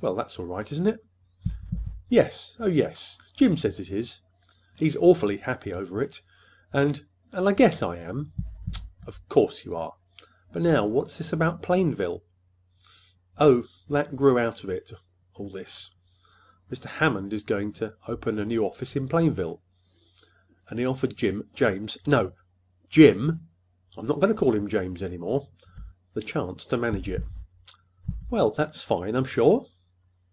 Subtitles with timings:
[0.00, 1.04] "Well, that's all right, isn't it?"
[1.44, 1.50] "Y
[2.08, 3.20] yes, oh, yes.
[3.36, 4.20] Jim says it is.
[4.74, 6.20] He's awfully happy over it,
[6.72, 8.32] and—and I guess I am."
[9.06, 9.94] "Of course you are!
[10.52, 12.24] But now, what is this about Plainville?"
[13.38, 15.92] "Oh, that grew out of it—all this.
[16.68, 16.86] Mr.
[16.86, 19.62] Hammond is going to open a new office in Plainville
[20.68, 22.32] and he's offered Jim—James—no,
[22.88, 27.24] Jim—I'm not going to call him 'James' any more!—the chance to manage it."
[28.30, 29.68] "Well, that's fine, I'm sure."